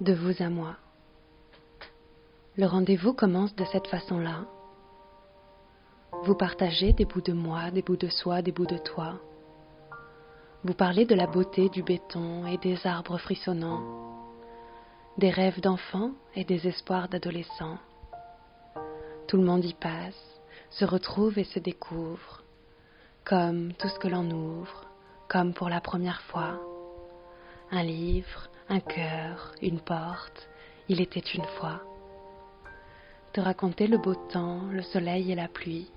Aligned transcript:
De 0.00 0.12
vous 0.12 0.42
à 0.42 0.48
moi. 0.48 0.74
Le 2.56 2.66
rendez-vous 2.66 3.12
commence 3.12 3.54
de 3.54 3.64
cette 3.64 3.86
façon-là. 3.86 4.44
Vous 6.24 6.34
partagez 6.34 6.92
des 6.92 7.04
bouts 7.04 7.20
de 7.20 7.32
moi, 7.32 7.70
des 7.70 7.82
bouts 7.82 7.96
de 7.96 8.08
soi, 8.08 8.42
des 8.42 8.50
bouts 8.50 8.66
de 8.66 8.76
toi. 8.76 9.20
Vous 10.64 10.74
parlez 10.74 11.04
de 11.04 11.14
la 11.14 11.28
beauté 11.28 11.68
du 11.68 11.84
béton 11.84 12.44
et 12.44 12.58
des 12.58 12.84
arbres 12.84 13.18
frissonnants, 13.18 13.84
des 15.16 15.30
rêves 15.30 15.60
d'enfants 15.60 16.10
et 16.34 16.44
des 16.44 16.66
espoirs 16.66 17.08
d'adolescents. 17.08 17.78
Tout 19.28 19.36
le 19.36 19.44
monde 19.44 19.64
y 19.64 19.74
passe, 19.74 20.40
se 20.70 20.84
retrouve 20.84 21.38
et 21.38 21.44
se 21.44 21.60
découvre, 21.60 22.42
comme 23.24 23.72
tout 23.74 23.88
ce 23.88 24.00
que 24.00 24.08
l'on 24.08 24.28
ouvre, 24.28 24.86
comme 25.28 25.54
pour 25.54 25.68
la 25.68 25.80
première 25.80 26.22
fois. 26.22 26.58
Un 27.70 27.84
livre, 27.84 28.48
un 28.68 28.80
cœur, 28.80 29.52
une 29.62 29.80
porte, 29.80 30.48
il 30.88 31.00
était 31.00 31.20
une 31.20 31.44
fois. 31.58 31.80
Te 33.32 33.40
raconter 33.40 33.86
le 33.86 33.98
beau 33.98 34.14
temps, 34.14 34.62
le 34.70 34.82
soleil 34.82 35.32
et 35.32 35.34
la 35.34 35.48
pluie, 35.48 35.90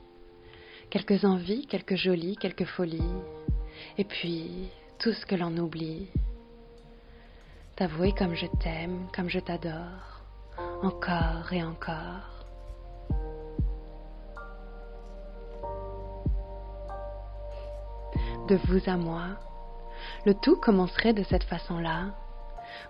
quelques 0.89 1.23
envies, 1.23 1.65
quelques 1.67 1.95
jolies, 1.95 2.35
quelques 2.37 2.65
folies, 2.65 3.13
et 3.97 4.03
puis 4.03 4.69
tout 4.99 5.13
ce 5.13 5.25
que 5.25 5.35
l'on 5.35 5.55
oublie. 5.57 6.07
T'avouer 7.75 8.11
comme 8.11 8.33
je 8.33 8.47
t'aime, 8.59 9.07
comme 9.15 9.29
je 9.29 9.39
t'adore, 9.39 10.23
encore 10.81 11.51
et 11.51 11.63
encore. 11.63 12.45
De 18.47 18.55
vous 18.67 18.89
à 18.89 18.97
moi, 18.97 19.37
le 20.25 20.33
tout 20.33 20.55
commencerait 20.55 21.13
de 21.13 21.23
cette 21.23 21.43
façon-là, 21.43 22.13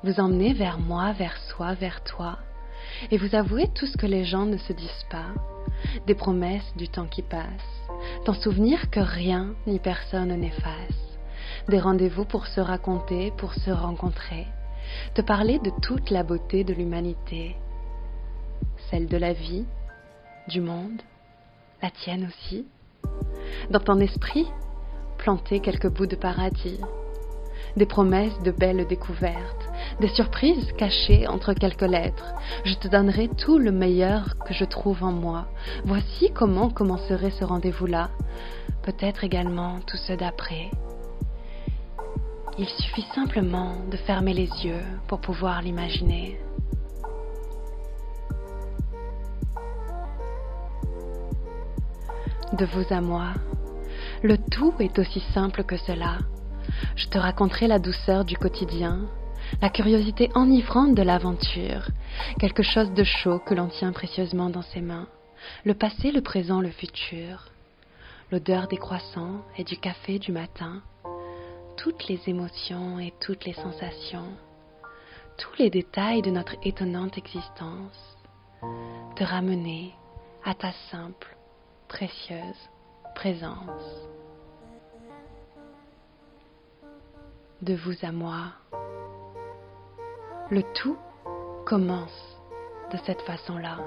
vous 0.04 0.20
emmener 0.20 0.54
vers 0.54 0.80
moi, 0.80 1.14
vers 1.14 1.38
soi, 1.50 1.74
vers 1.74 2.04
toi, 2.04 2.38
et 3.12 3.18
vous 3.18 3.36
avouer 3.36 3.68
tout 3.76 3.86
ce 3.86 3.98
que 3.98 4.06
les 4.06 4.26
gens 4.26 4.46
ne 4.46 4.58
se 4.58 4.74
disent 4.74 5.06
pas, 5.10 5.28
des 6.06 6.16
promesses 6.16 6.74
du 6.76 6.88
temps 6.88 7.08
qui 7.08 7.22
passe, 7.22 7.84
t'en 8.26 8.34
souvenir 8.34 8.90
que 8.90 9.00
rien 9.00 9.54
ni 9.66 9.80
personne 9.80 10.34
n'efface, 10.36 11.18
des 11.68 11.80
rendez-vous 11.80 12.26
pour 12.26 12.48
se 12.48 12.62
raconter, 12.62 13.32
pour 13.38 13.54
se 13.54 13.72
rencontrer, 13.72 14.48
te 15.14 15.22
parler 15.22 15.60
de 15.60 15.72
toute 15.82 16.10
la 16.10 16.24
beauté 16.24 16.64
de 16.64 16.74
l'humanité, 16.74 17.56
celle 18.90 19.08
de 19.08 19.18
la 19.18 19.34
vie, 19.34 19.66
du 20.48 20.62
monde, 20.62 21.02
la 21.82 21.92
tienne 21.92 22.28
aussi, 22.28 22.66
dans 23.70 23.80
ton 23.80 24.00
esprit, 24.00 24.48
planter 25.18 25.60
quelques 25.60 25.90
bouts 25.90 26.06
de 26.06 26.16
paradis, 26.16 26.80
des 27.76 27.86
promesses 27.86 28.40
de 28.44 28.52
belles 28.52 28.88
découvertes, 28.88 29.67
des 30.00 30.08
surprises 30.10 30.72
cachées 30.78 31.28
entre 31.28 31.54
quelques 31.54 31.82
lettres. 31.82 32.34
Je 32.64 32.76
te 32.76 32.88
donnerai 32.88 33.30
tout 33.30 33.58
le 33.58 33.72
meilleur 33.72 34.38
que 34.46 34.54
je 34.54 34.66
trouve 34.66 35.04
en 35.04 35.12
moi. 35.12 35.48
Voici 35.86 36.32
comment 36.34 36.70
commencerait 36.70 37.32
ce 37.32 37.44
rendez-vous-là. 37.44 38.10
Peut-être 38.84 39.24
également 39.24 39.80
tout 39.86 39.98
ce 39.98 40.14
d'après. 40.14 40.72
Il 42.60 42.68
suffit 42.68 43.06
simplement 43.14 43.74
de 43.92 43.98
fermer 43.98 44.34
les 44.34 44.50
yeux 44.66 44.84
pour 45.08 45.20
pouvoir 45.20 45.62
l'imaginer. 45.62 46.40
De 52.54 52.66
vous 52.66 52.86
à 52.92 53.02
moi, 53.02 53.34
le 54.24 54.38
tout 54.38 54.74
est 54.80 54.98
aussi 54.98 55.20
simple 55.34 55.64
que 55.64 55.78
cela. 55.78 56.18
Je 56.96 57.08
te 57.08 57.18
raconterai 57.18 57.68
la 57.68 57.78
douceur 57.78 58.26
du 58.26 58.38
quotidien, 58.38 59.02
la 59.62 59.70
curiosité 59.70 60.30
enivrante 60.36 60.96
de 60.96 61.02
l'aventure, 61.02 61.88
quelque 62.40 62.64
chose 62.64 62.92
de 62.94 63.04
chaud 63.04 63.40
que 63.40 63.54
l'on 63.54 63.68
tient 63.68 63.92
précieusement 63.92 64.50
dans 64.50 64.62
ses 64.62 64.82
mains, 64.82 65.08
le 65.64 65.74
passé, 65.74 66.12
le 66.12 66.22
présent, 66.22 66.62
le 66.62 66.70
futur, 66.70 67.50
l'odeur 68.32 68.68
des 68.68 68.78
croissants 68.78 69.42
et 69.58 69.64
du 69.64 69.78
café 69.78 70.20
du 70.20 70.32
matin, 70.32 70.82
toutes 71.78 72.08
les 72.08 72.20
émotions 72.28 73.00
et 73.00 73.14
toutes 73.20 73.46
les 73.46 73.54
sensations, 73.54 74.32
tous 75.38 75.56
les 75.60 75.70
détails 75.70 76.22
de 76.22 76.32
notre 76.32 76.56
étonnante 76.64 77.18
existence, 77.18 78.18
te 79.16 79.24
ramener 79.24 79.94
à 80.44 80.54
ta 80.54 80.72
simple, 80.92 81.36
précieuse 81.88 82.70
présence. 83.16 84.08
De 87.62 87.74
vous 87.74 87.96
à 88.04 88.12
moi, 88.12 88.54
le 90.50 90.64
tout 90.74 90.98
commence 91.66 92.38
de 92.92 92.98
cette 93.06 93.22
façon-là. 93.24 93.80